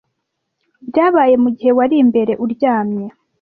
[0.89, 3.05] Byabaye mugihe wari imbere, uryamye,